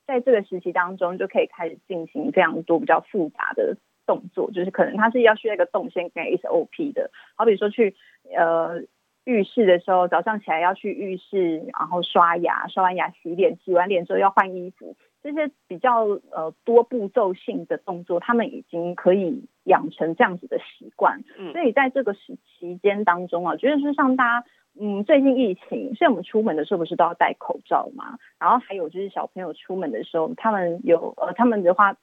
[0.06, 3.76] 在这个时期当中就可以开始进行非常多比较复杂的。
[4.06, 7.94] 动作就是可能他是要需要一个动线跟 SOP 的，好比说去
[8.34, 8.80] 呃
[9.28, 21.22] 浴室的时候，早上起来要去浴室，然后刷牙，刷完牙洗脸，洗完脸之后要换衣服，这些比较呃多步骤性的动作，他们已经可以养成这样子的习惯。
[21.38, 24.46] 嗯，所以在这个时期间当中啊，觉得是像大家
[24.80, 28.18] 嗯最近疫情，所以我们出门的时候不是都要戴口罩嘛？
[28.40, 31.96] 然后还有就是小朋友出门的时候，他们有呃他们的话。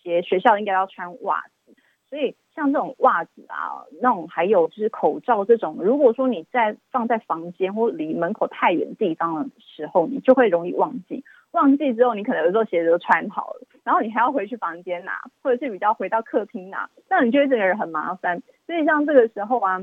[0.00, 1.74] 学学校应该要穿袜子，
[2.08, 11.22] 所以像这种袜子啊，那种还有就是口罩这种，如果说你在放在房间或离门口太远地方的时候，你就会容易忘记。
[11.52, 18.42] 忘记之后，你可能有时候鞋子都穿好了，然后你还要回去房间拿，或者是比较回到客厅拿，那你觉得这个人很麻烦。
[18.66, 19.80] 所以像这个时候啊。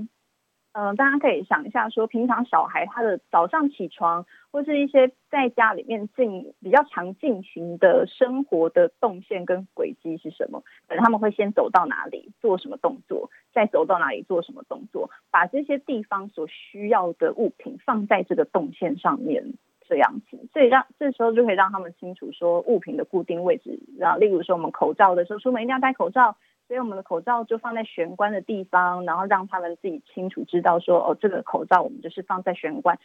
[0.77, 10.61] 嗯，大家可以想一下，说平常小孩他的早上起床，或是一些在家里面进比较常进行的生活的动线跟轨迹是什么？
[10.89, 19.53] 可能他们会先走到哪里做什么动作，再走到哪里做什么动作，把这些地方所需要的物品放在这个动线上面，
[19.87, 23.79] 这样子，所以让这时候就可以让他们清楚说物品的固定位置。
[23.97, 26.35] 然后，例如说我们口罩的时候，出门一定要戴口罩。
[26.67, 32.99] 所以我们的口罩就放在玄关的地方，然后让他们自己清楚知道说，哦，这个口罩我们就是放在玄关，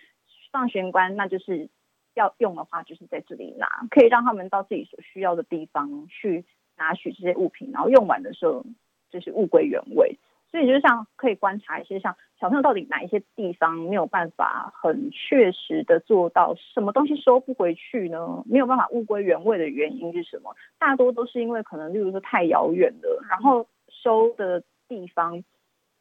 [0.50, 1.68] 放玄关，那就是
[2.14, 6.44] 要用的话就是在这里拿，可以让他们到自己所需要的地方去
[6.76, 8.64] 拿取这些物品，然后用完的时候
[9.10, 10.18] 就是物归原位。
[10.50, 18.42] 所以就像可以观察一些，像小朋友到底哪一些地方没有办法很确实的做到，什么东西收不回去呢？
[18.46, 20.56] 没有办法物归原位的原因是什么？
[20.78, 25.44] 大多都是因为可能，例如说太遥远了，然后收的地方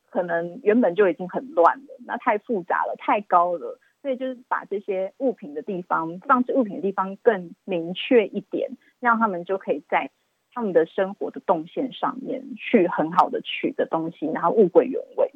[0.10, 8.71] 可能原本就已经很乱了，那太复杂了，太高了，所以就是把这些物品的地方放置物品的地方更明确一点，
[9.02, 10.10] 让他们就可以在。
[10.52, 15.32] 他们的生活的动线上面去很好的取的东西，然后物归原位。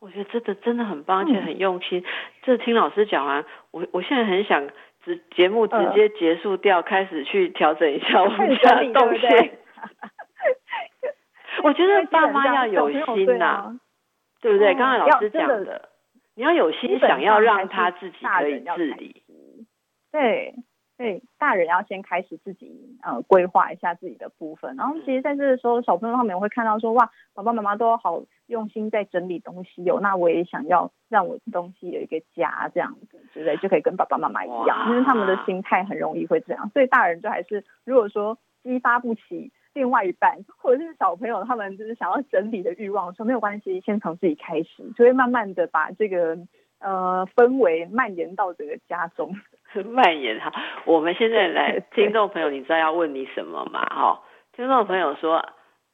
[0.00, 2.04] 我觉得真的真的很棒，而且很用心。
[2.42, 4.68] 这听老师讲完，我我现在很想
[5.04, 9.58] 直节目直接结束掉，开始去调整一下我们家的动线。
[11.64, 13.78] 我觉得爸妈要有心呐，
[14.40, 14.74] 对不对？
[14.74, 15.88] 刚才老师讲的，
[16.36, 19.24] 你要有心，想要让他自己可以自理。
[20.12, 20.54] 对。
[20.98, 33.56] 对，大人要先开始自己呃规划一下自己的部分，然后其实在这个时候，小朋友他们也会看到说，哇，爸爸妈妈都好用心在整理东西哦，那我也想要让我的东西有一个家这样子，对不对？
[33.58, 46.36] 就可以跟爸爸妈妈一样，因为他们的心态很容易会这样，所以大人就还是如果说激发不起另外一半或者是小朋友他们就是想要整理的欲望，说没有关系，先从自己开始，就会慢慢的把这个。
[46.80, 49.34] 呃，氛围蔓延到整个家中，
[49.86, 50.52] 蔓延哈。
[50.84, 53.80] 我们现在来， 听众朋友，你知道要问你什么吗？
[53.90, 54.20] 哈，
[54.54, 55.44] 听众朋友说，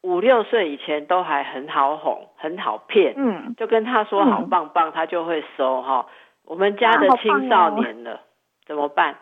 [0.02, 6.06] 五六岁以前都还很好哄，很好骗，嗯，就跟他说好棒棒，他就会收哈。
[6.46, 8.20] 我们家的青少年了，
[8.66, 9.16] 怎么办？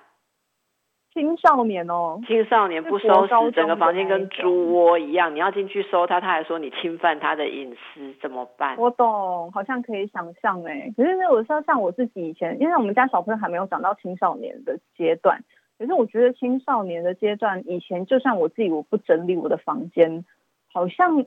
[1.13, 5.35] 青少年哦，青少年不收拾，整个房间跟猪窝一样。
[5.35, 8.77] 你要进去收他，他还说你侵犯他的隐私，怎么办？
[8.79, 10.91] 我懂，好像可以想象哎。
[10.97, 15.45] 可是我说像我自己以前，因为我们家小朋友还没有长到青少年的阶段。
[15.79, 20.25] 可是我觉得青少年的阶段，以前就算我自己我不整理我的房间，
[20.73, 21.27] 好像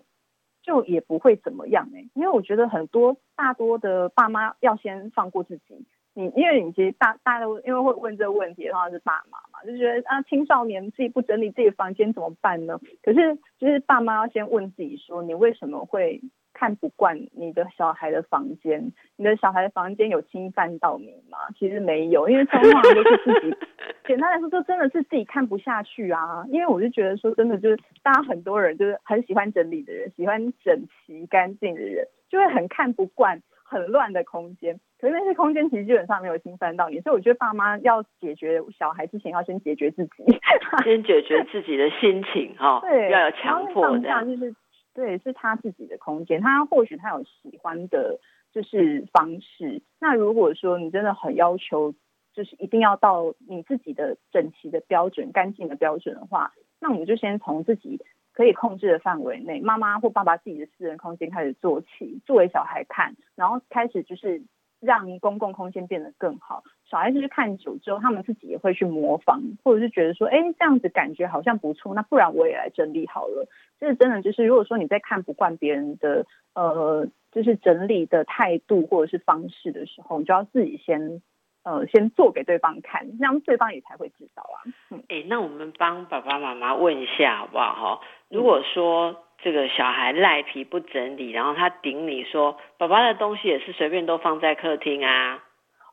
[0.63, 2.05] 就也不会怎么样哎。
[2.15, 5.85] 因为我觉得很多大多的爸妈要先放过自己。
[6.17, 12.79] 你因为你其实大大家都因为会问这个问题的话是爸妈嘛，就觉得啊青少年自己不整理自己房间怎么办呢？
[13.03, 16.21] 可是就是爸妈要先问自己说，你为什么会
[16.53, 18.93] 看不惯你的小孩的房间？
[19.17, 21.37] 你的小孩的房间有侵犯到你吗？
[21.59, 23.53] 其实没有，因为通常都是自己。
[24.07, 26.45] 简单来说，就真的是自己看不下去啊。
[26.49, 33.41] 因为我就觉得说，真的就是大家很多人就是很喜欢整理的人，喜欢整齐干净的人，就会很看不惯。
[33.75, 40.23] 很乱的空间，可是那些空间其实基本上没有侵犯到你，所以我觉得爸妈要解决小孩之前，要先解决自己，
[40.85, 44.55] 先解决自己的心情哈，对，要有强迫这样，就是
[44.93, 48.17] 对，是他自己的空间，他或许他有喜欢的，
[48.53, 49.81] 就是方式。
[49.99, 51.93] 那如果说你真的很要求，
[52.33, 57.99] 就是一定要到你自己的整齐的标准、干净的标准的话，那我们就先从自己。
[58.35, 64.43] 可以控制的范围内，妈妈或爸爸自己的私人空间开始做起，作为小孩看，然后开始就是
[64.81, 66.63] 让公共空间变得更好。
[66.83, 73.47] 小孩子去看久之后，他们自己也会去模仿，或者是觉得说，哎，这样子感觉好像不错，那不然我也来整理好了。
[73.79, 81.21] 就是真的，就是如果说你在看不惯别人的呃，就是整理的态度或者是方式的时候，你就要自己先。
[81.65, 84.61] 呃，先做给对方看，这样对方也才会知道啊。
[85.09, 87.73] 哎，那我们帮爸爸妈妈问一下好不好？
[87.73, 95.39] 哈，如果说这个小孩赖皮不整理，然后他顶你说，爸爸的东西也是随便都放在客厅啊。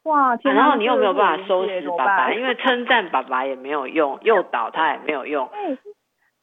[0.02, 5.48] 哇，然后你又没有办法收拾爸爸， 因为称赞爸爸也没有用，诱导他也没有用。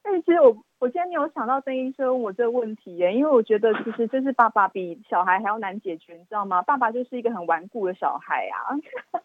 [0.09, 6.61] 哎，哎，其实我我今天没有想到曾医生问我这个问题耶，因为我觉得其实就是爸爸比小孩还要难解决，你知道吗？
[6.63, 8.75] 爸爸就是一个很顽固的小孩啊。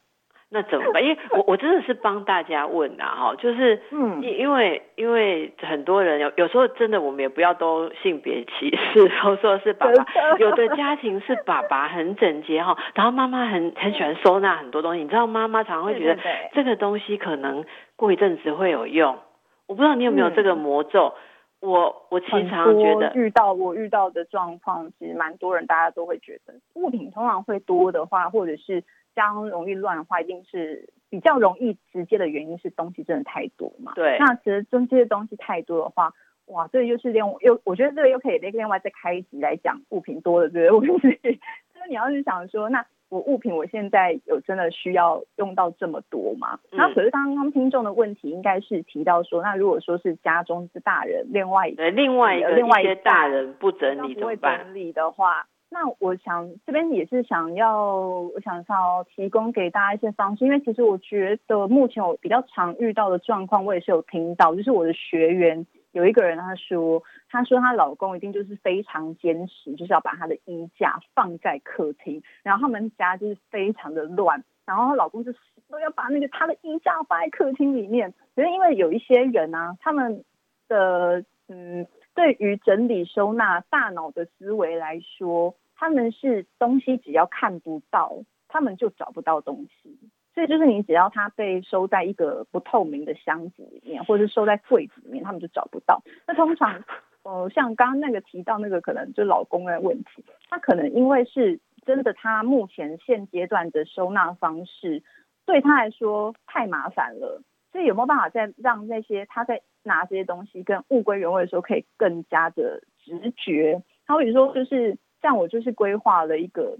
[0.51, 1.03] 那怎么办？
[1.03, 10.07] 因为我我真的是帮大家问啊，哈，就是嗯，因因为因为很多人有有时候真的我们也不要都性别歧视，都说是爸爸，
[10.39, 17.65] 有的家庭是爸爸很整洁哈，然后妈妈很很喜欢收纳很多东西，你知道妈妈常常会觉得这个东西可能
[17.97, 19.19] 过一阵子会有用，
[19.67, 21.15] 我不知道你有没有这个魔咒。
[21.61, 33.93] 我我其实常觉得遇到我遇到的状况，其实蛮多人大家都会觉得物品通常会多的话，或者是家中容易乱的话，一定是比较容易直接的原因是东西真的太多嘛。
[33.95, 34.19] 对。
[34.19, 36.13] 那其实这些东西太多的话，
[36.47, 41.19] 哇，这又是另又我觉得这个又可以另外再开一集来讲物品多的这个问题。
[41.23, 42.85] 就是你要是想说那。
[43.11, 46.59] 我物品我现在有真的需要用到这么多吗？
[46.73, 54.65] 那可是刚刚听众的问题应该是提到说，那如果说是家中是大人，另外对另外一个另外一些大人不整理怎么办？
[54.65, 65.67] 整理的话，那我想这边也是想要，我想要提供给大家一些方式，因为其实我觉得目前我比较常遇到的状况，我也是有听到，就是我的学员。
[65.95, 75.33] 有一个人他说，他说她老公一定就是非常坚持，就是要把他的衣架放在客厅，然后他们家就是非常的乱，然后她老公就
[75.69, 78.13] 都要把那个她的衣架放在客厅里面。
[78.35, 80.25] 可是因为有一些人啊，他们
[80.67, 88.17] 的嗯，对于整理收纳大脑的思维来说，他们是东西只要看不到，
[88.49, 89.99] 他们就找不到东西。
[90.35, 96.03] 所以就是你只要它被收在一个不透明的箱子里面，或者是收在柜子里面，他们就找不到。
[96.27, 96.83] 那通常，
[97.23, 105.03] 呃，像刚刚那个提到那个可能就老公的问题，他可能因为是真的他目前现阶段的收纳方式
[105.47, 113.83] 对他来说太麻烦了，所以有没有办法再让那些他在拿这些东西跟物归原位的时候，可以更加的直觉？
[114.07, 116.79] 他比如说，就是像我就是规划了一个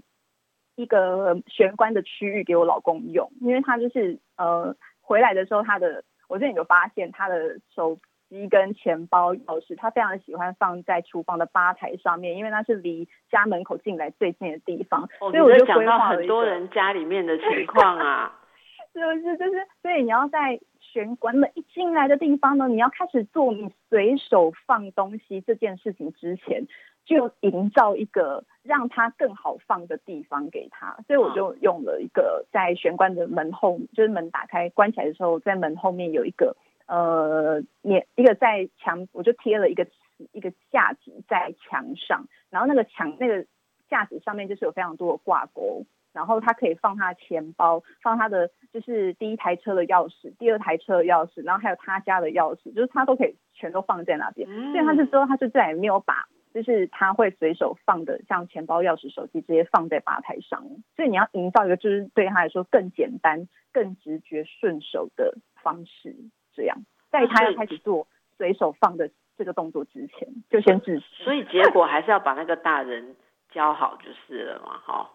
[0.75, 7.97] 一个玄关的区域给我老公用，因为他就是呃回来的时候，他的我之前有发现他的手。
[8.27, 15.07] 机跟钱包、钥匙，他非常喜欢放在厨房的吧台上面，因为那是离家门口进来最近的地方。
[15.19, 18.33] 所以我就规划了很多人家里面的情况啊，
[18.93, 19.37] 是不是？
[19.37, 26.65] 就是，所以你要在玄关门一进来的地方呢，你要开始做你随手放东西这件事情之前，
[27.05, 30.97] 就营造一个让他更好放的地方给他。
[31.07, 36.55] 所以我就用了一个在玄关的门后，就是门打开关起来的时候，在门后面有一个。
[36.87, 39.87] 呃，也一个在墙，我就贴了一个
[40.33, 43.43] 一个架子在墙上，然后那个墙那个
[43.89, 45.83] 架子上面就是有非常多的挂钩，
[46.13, 54.47] 然后他可以放他的钱包，放他的就是第一台车的钥匙，第二台车的钥匙，然后还有他家的钥匙，就是他都可以全都放在那边。
[54.47, 60.63] 所以他就说，他就再也没有把就是他会随手放的像钱包、钥匙、手机直接放在吧台上。
[60.95, 66.15] 所以你要营造一个就是对他来说更简单、更直觉、顺手的方式。
[66.53, 66.77] 这样，
[67.11, 71.23] 在他要开始做随手放的这个动作之前，就先制止。
[71.25, 73.17] 所以结果还是要把那个大人
[73.51, 75.11] 教好就是了嘛，哈。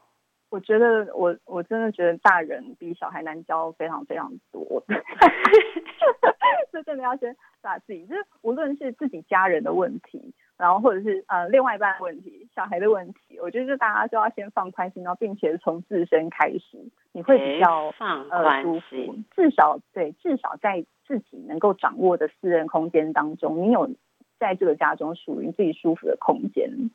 [0.51, 4.83] 我觉得我我真的觉得大人比小孩难教非常非常多，
[6.73, 16.79] 所以真的要先把自己，就是无论是自己家人的问题，然后或者是呃另外一半的问题、小孩的问题，我觉得大家就要先放宽心，然后并且从自身开始，
[17.13, 19.17] 你会比较放呃舒服。
[19.35, 23.91] 至少对，至少在自己能够掌握的私人空间当中，你有
[24.39, 26.91] 在这个家中属于自己舒服的空间。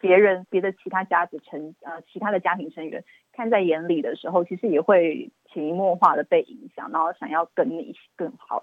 [0.00, 8.62] 别人别的其他家子成呃其他的家庭成员看在眼里的时候，其实也会潜移默化的被影响，然后想要跟你更好。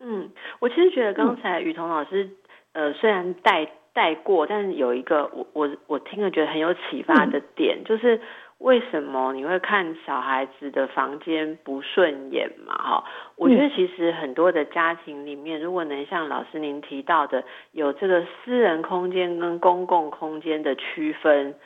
[0.00, 2.28] 嗯，我其实觉得刚才雨桐老师
[2.74, 8.20] 呃虽然带带过，但是有一个我我我听了觉得很有启发的点，就是。
[8.58, 12.74] 为什么你会看小孩子的房间不顺眼嘛？
[12.74, 13.04] 哈，
[13.36, 21.56] 我觉得其实很多的家庭里面，如果能像老师您提到的，有这个私人空间跟公共空间的区分，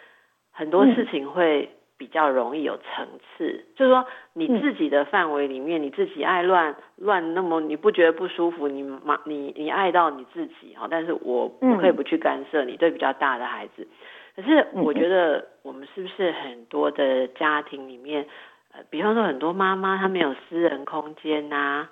[0.51, 1.69] 很多事情会
[1.99, 3.67] 比较容易有层次。
[3.77, 8.69] 就是说，你自己的范围里面，你自己爱乱乱，那么你不觉得不舒服？
[8.69, 12.77] 你妈，你你爱到你自己哈，但是我不可以不去干涉你。
[12.77, 13.87] 对比较大的孩子。
[14.37, 18.27] 可是我觉得，我们是不是很多的家庭里面，
[18.73, 21.89] 呃，比方说很多妈妈她没有私人空间呐，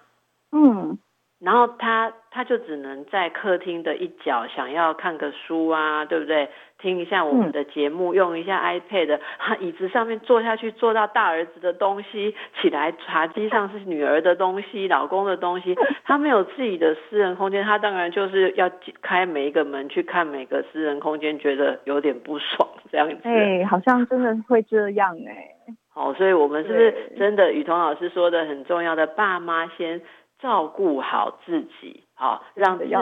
[0.52, 0.96] 嗯。
[1.38, 6.48] 然后他他就只能在客厅的一角，想要看个书啊，对不对？
[6.78, 9.18] 听一下我们的节目，用一下 iPad，
[9.60, 15.74] 椅子上面坐下去，坐到大儿子的东西，起来茶几上是女儿的东西，老公的东西，
[16.04, 18.70] 他没有自己的私人空间，他当然就是要
[19.02, 23.16] 开每一个门去看每个私人空间，觉得有点不爽这样子。
[23.24, 25.74] 哎，好像真的会这样哎。
[25.92, 30.00] 好，所以我们是不是真的雨桐老师说的很重要的，爸妈先。
[30.38, 32.94] 照顾好自己，好让自己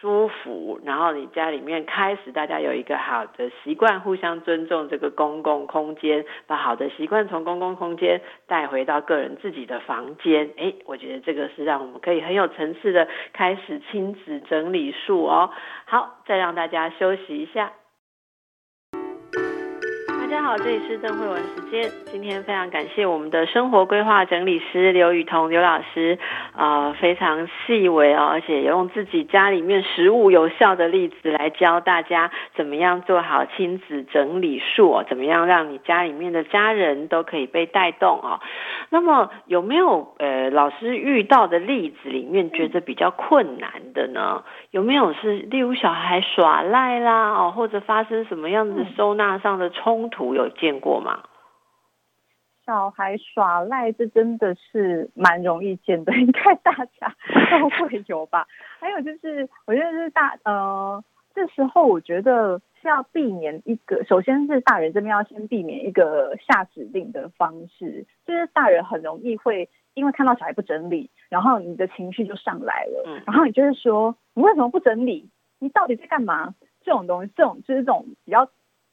[0.00, 10.50] 舒服，然后你家里面开始大家有一个好的习惯，互相尊重这个公共空间，把好的习惯从公共空间带回到个人自己的房间。
[10.56, 15.50] 哎，我觉得这个是让我们可以很有层次的开始亲子整理术哦。
[15.86, 17.72] 好，再让大家休息一下。
[20.42, 21.88] 好，这里是邓慧文时间。
[22.06, 26.18] 今天非常感谢我们的生活规划整理师刘雨桐刘老师，
[26.56, 38.40] 啊，非常细微哦，而且用自己家里面实物有效的例子来教大家怎么样做好亲子整理术哦，怎么样让你家里面的家人都可以被带动哦。
[38.90, 44.42] 那么有没有呃老师遇到的例子里面觉得比较困难的呢？
[44.72, 50.31] 有没有是例如小孩耍赖啦哦，或者发生什么样子收纳上的冲突？
[50.34, 51.24] 有见过吗？
[52.64, 57.12] 小孩耍赖，这真的是蛮容易见的，应该大家
[57.60, 58.46] 都会有吧。
[58.78, 61.02] 还有就是，我觉得是大呃，
[61.34, 75.28] 这时候我觉得是要避免一个，首先是大人这边要先避免一个下指令的方式，就是大人很容易会因为看到小孩不整理，然后你的情绪就上来了，然后你就是说你为什么不整理？
[75.58, 76.54] 你到底在干嘛？
[76.84, 78.48] 这种东西，这种就是这种比较。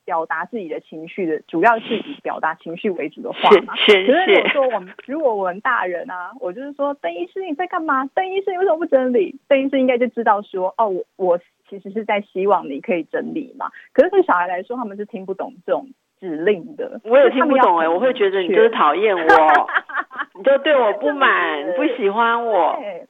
[0.10, 3.76] 表达自己的情绪的，主要是以表达情绪为主的话嘛。
[3.76, 8.08] 可是如果说我们，如果我们大人啊，我就是说，邓医师你在干嘛？
[8.16, 9.40] 邓医师你为什么不整理？
[9.48, 11.40] 邓医师应该就知道说，哦，我我
[11.70, 13.70] 其实是在希望你可以整理嘛。
[13.94, 15.88] 可是对小孩来说，他们是听不懂这种
[16.20, 17.00] 指令的。
[17.04, 19.22] 我也听不懂哎，我会觉得你就是讨厌我，
[20.34, 22.76] 你就对我不满，不喜欢我。
[22.80, 23.08] 对，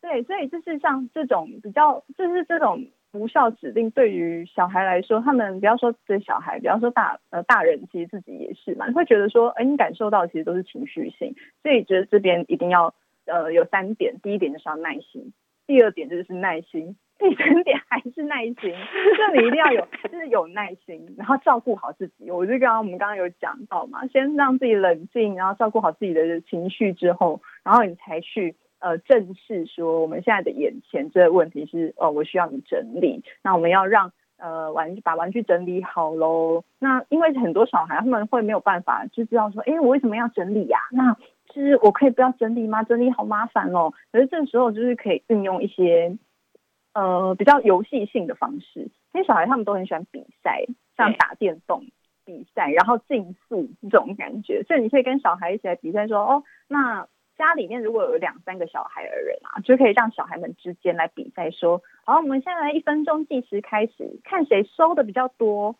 [0.00, 12.94] 对，所以就是像这种比较，就是这种无效指令，对于小孩来说，他们不要说对小孩，比方说大呃大人，其实自己也是嘛，会觉得说，哎，你感受到其实都是情绪性，所以觉得这边一定要
[13.26, 15.32] 呃有三点，第一点就是要耐心，
[15.66, 16.96] 第二点就是耐心。
[17.18, 22.30] 第三点还是耐心，就你一定要有，就是有耐心，然后照顾好自己。
[22.30, 33.22] 我就刚刚我们刚刚有讲到嘛，先让自己冷静，然后照顾好自己的情绪之后，然后你才去呃正视说我们现在的眼前这个问题是哦，我需要你整理。
[33.42, 36.64] 那我们要让呃玩把玩具整理好喽。
[36.78, 40.78] 那因为很多小孩他们会没有办法就知道说，哎，我为什么要整理呀？
[40.90, 41.16] 那
[41.52, 42.82] 其实我可以不要整理吗？
[42.82, 43.92] 整理好麻烦哦。
[44.10, 46.16] 可是这时候就是可以运用一些。
[46.92, 48.80] 呃，比较游戏性的方式，
[49.12, 50.64] 因为小孩他们都很喜欢比赛，
[50.96, 51.84] 像打电动
[52.24, 57.06] 比赛，然后竞速这种感觉，所以你可以跟小孩一起来比赛，说哦，那
[57.40, 65.74] 家里面如果有两三个小孩的人啊，就可以让小孩们之间来比赛，说好，我们现在一分钟计时开始，看谁收的比较多，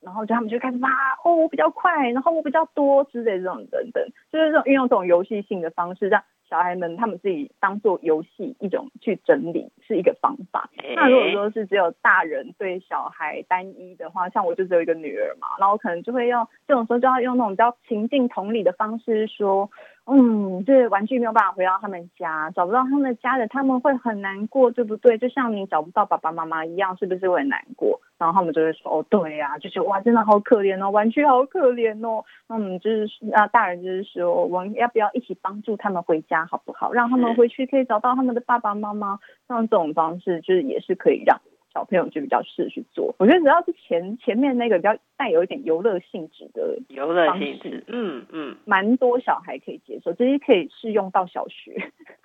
[0.00, 0.88] 然后就他们就开始哇，
[1.22, 4.02] 哦，我比较快，然后我比较多之类这种等等，
[4.32, 6.22] 就是这种运用这种游戏性的方式让。
[6.52, 10.68] 小孩们他们自己当做游戏一种去整理是一个方法。
[10.94, 19.70] 那如果说是只有大人对小孩单一的话，像我就只有一个女儿嘛，然后可能就会用这种时候就要用那种比较情境同理的方式说。
[20.04, 25.16] 嗯，这玩具没有办法回到他们家，找不到他们家人，他们会很难过，对不对？
[25.16, 28.00] 就像你找不到爸爸妈妈一样，是不是会很难过？
[28.18, 36.92] 然后他们就会说：“哦，对呀，就是哇，真的好可怜哦，玩具好可怜哦。”那我们就是啊，大人就是说，我们要不要一起帮助他们回家，好不好？
[36.92, 41.40] 让他们回去可以找到他们的爸爸妈妈，像这种方式就是也是可以让。
[41.72, 51.72] 小朋友就比较适合去做，我觉得只要是前前面那个比较带有一点游乐性质的游乐性质，嗯嗯，蛮多小孩可以接受，这些可以适用到小学，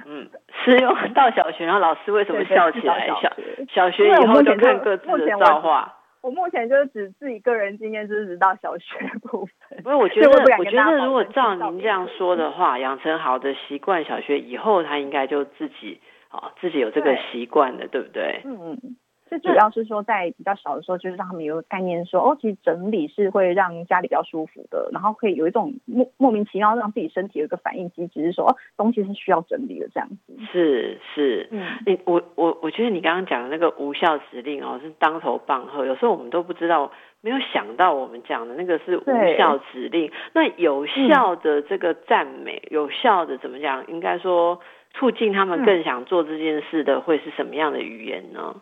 [0.06, 0.28] 嗯，
[0.66, 3.08] 适用到小学，然后老师为什么 笑起来？
[3.08, 3.34] 小
[3.74, 5.93] 小学以后就看各自的造化。
[6.22, 9.82] 我目前就是只自己个人经验，就是直到小学部分。
[9.84, 18.41] 不是，我觉得，我觉得如果照您这样说的话，养成好的习惯，小学以后他应该就自己啊，自己有这个习惯的，对不对？
[18.43, 18.95] 嗯嗯。
[19.30, 30.34] 这主要是说，在比较小的时候，就是让他们有个概念，说哦，其实整理是会让家里比较舒服的，然后可以有一种莫莫名其妙让自己身体有一个反应机制，是说哦，东西是需要整理的这样子。
[30.52, 40.12] 是是，嗯，你我我我觉得你刚刚讲的那个无效指令哦，是当头棒喝，有时候我们都不知道，没有想到我们讲的那个是无效指令。
[40.34, 43.86] 那有效的这个赞美，有效的怎么讲？
[43.88, 44.60] 应该说
[44.94, 48.56] 促进他们更想做这件事的，会是什么样的语言呢？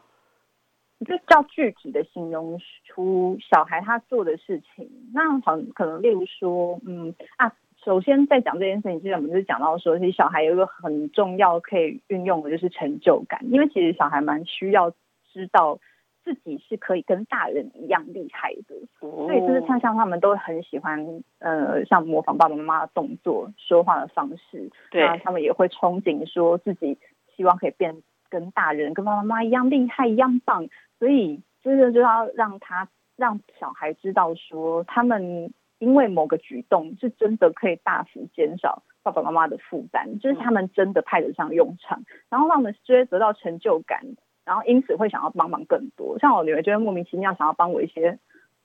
[1.03, 7.51] 就较具体的形容出小孩他做的事情，那很可能例如说，嗯啊，
[7.83, 14.91] 首先在讲这件事情之前，我们就讲到说，其实小孩有一个很重要可以运用的就是成就感，因为其实小孩蛮需要
[15.33, 15.77] 知道
[16.23, 26.97] 自己是可以跟大人一样厉害的，所以就是像像他们都很喜欢，呃，像模仿爸爸妈妈的动作、说话的方式，那他们也会憧憬说自己
[27.35, 28.01] 希望可以变
[28.35, 30.67] 跟大人、跟爸爸妈妈一样厉害、一样棒。
[30.99, 44.01] 所以，这个就要让他让小孩知道，说他们因为某个举动是真的可以大幅减少爸爸妈妈的负担，就是他们真的派得上用场，然后让我们就会得到成就感，
[44.43, 46.19] 然后因此会想要帮忙更多。
[46.19, 48.17] 像我女儿就会莫名其妙想要帮我一些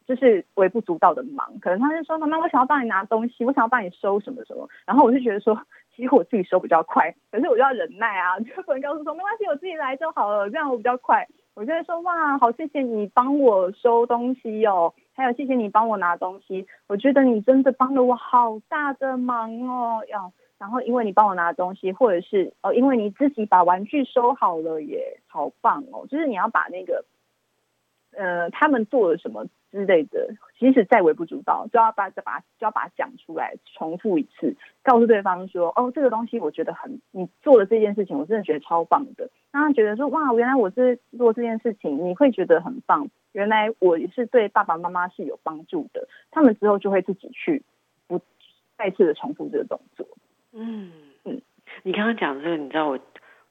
[0.06, 5.54] 就是微不足道的忙，可能她就说：“妈妈，我想要帮你拿东西，我想要帮你收什么什么。”然后我就觉得说，
[6.00, 11.26] 因为我自己收比较快，可是我就要忍耐啊， 就不能告诉说没关系，我自己来就好了，这样我比较快。
[11.54, 20.02] 我就会说哇，好谢谢你帮我收东西哦，还有谢谢你帮我拿东西，我觉得你真的帮了我好大的忙哦。
[20.08, 26.06] 要然后因为你帮我拿东西，或者是哦，因为你自己把玩具收好了也好棒哦。
[26.08, 27.04] 就是你要把那个
[28.12, 39.30] 呃，他们做了什么之类的，即使再微不足道，就要把把就要把它讲出来，重复一次，告诉对方说哦，这个东西我觉得很，你做的这件事情，我真的觉得超棒的。
[39.52, 43.08] 让他觉得说哇，原来我是做这件事情，你会觉得很棒。
[43.32, 47.62] 原来我是对爸爸妈妈是有帮助的，他们之后就会自己去
[48.06, 48.20] 不
[48.76, 50.06] 再次的重复这个动作。
[50.52, 50.92] 嗯
[51.24, 51.40] 嗯，
[51.84, 52.98] 你刚刚讲这个，你知道我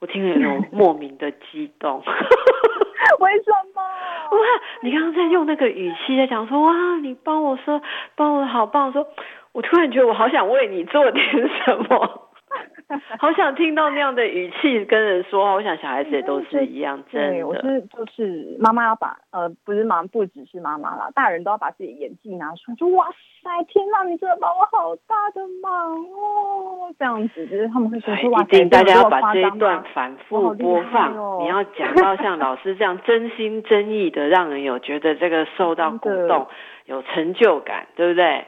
[0.02, 2.02] 我听了有种莫名的激动。
[3.20, 3.82] 为什么？
[4.32, 4.38] 哇，
[4.82, 6.72] 你刚刚在用那个语气在讲说哇，
[7.02, 7.82] 你帮我说
[8.16, 9.06] 帮我好棒，说
[9.52, 11.26] 我突然觉得我好想为你做点
[11.66, 12.29] 什么。
[13.20, 15.54] 好想听到那样的语气跟人说话。
[15.54, 17.48] 我想小孩子也都是一样， 真的。
[17.48, 23.08] 我是就是妈妈要把呃，不是妈，不只是妈妈啦，大人都要把自己演技拿出来，说哇
[23.44, 36.48] 塞，天哪，你真的帮我好大的忙哦，这样子就是他们会说说哇，一定大家要把这一段反复播放，你要讲到像老师这样真心真意的，让人有觉得这个受到 鼓动，
[36.86, 38.48] 有成就感，对不对？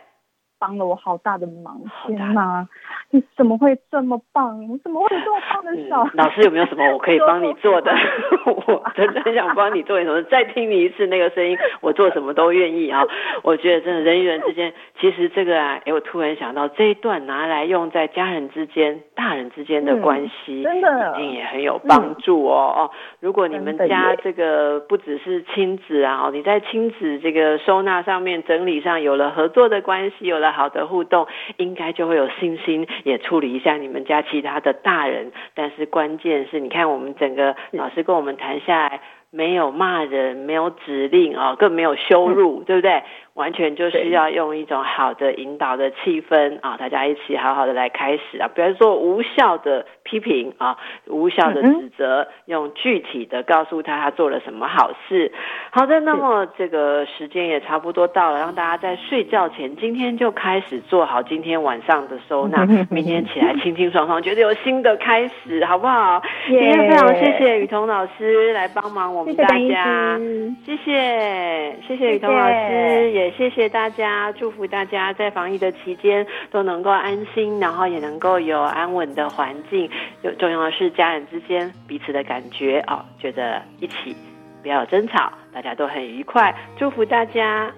[0.61, 2.67] 帮了我好大的忙，天哪！
[3.09, 4.61] 你怎么会这么棒？
[4.61, 6.11] 你怎么会有这么棒的小孩？
[6.13, 7.91] 老师有没有什么我可以帮你做的？
[8.45, 10.21] 我真的很想帮你做点什么。
[10.29, 13.03] 再听你一次那个声音，我做什么都愿意啊！
[13.41, 22.91] 我觉得真的人与人之间，其实这个啊，哎，我突然想到这一段拿来用在家人之间、大人之间的关系，真的一定也很有帮助哦哦。
[23.19, 30.50] 如果你们家这个不只是亲子啊，你在亲子这个收纳上面、整理上有了合作的关系，有了。
[30.51, 31.27] 好的互动，
[31.57, 35.31] 应该就会有信心，也处理一下你们家其他的大人。
[35.55, 43.03] 但是关键是你看，我们整个老师跟我们谈下来，没有骂人，没有指令啊，更没有羞辱，对不对？
[43.33, 50.77] 完全就是要用一种好的引导的气氛啊，大家一起好好的来开始啊，不要做无效的批评啊，
[51.07, 55.31] 无效的指责，用具体的告诉他他做了什么好事。
[55.71, 66.21] 好的，那么这个时间也差不多到了，让大家在睡觉前，今天就开始做好今天晚上的收纳，明天起来清清爽爽，觉得有新的开始，好不好？
[66.47, 70.19] 今天非常谢谢雨桐老师来帮忙我们大家，
[70.65, 73.20] 谢谢谢谢雨桐老师。
[73.21, 79.87] 也谢谢大家，祝福大家在防疫的期间都能够安心，然后也能够有安稳的环境。
[80.23, 84.15] 有重要的是家人之间彼此的感觉哦，觉得一起
[84.63, 86.53] 不要有争吵，大家都很愉快。
[86.77, 87.71] 祝福大家。